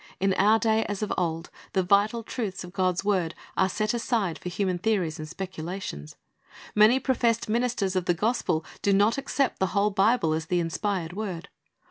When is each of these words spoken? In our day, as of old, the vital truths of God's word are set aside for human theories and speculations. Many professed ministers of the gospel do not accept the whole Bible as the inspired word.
In 0.19 0.33
our 0.33 0.57
day, 0.57 0.83
as 0.85 1.03
of 1.03 1.13
old, 1.15 1.51
the 1.73 1.83
vital 1.83 2.23
truths 2.23 2.63
of 2.63 2.73
God's 2.73 3.03
word 3.05 3.35
are 3.55 3.69
set 3.69 3.93
aside 3.93 4.39
for 4.39 4.49
human 4.49 4.79
theories 4.79 5.19
and 5.19 5.29
speculations. 5.29 6.15
Many 6.73 6.99
professed 6.99 7.47
ministers 7.47 7.95
of 7.95 8.05
the 8.05 8.15
gospel 8.15 8.65
do 8.81 8.93
not 8.93 9.19
accept 9.19 9.59
the 9.59 9.67
whole 9.77 9.91
Bible 9.91 10.33
as 10.33 10.47
the 10.47 10.59
inspired 10.59 11.13
word. 11.13 11.49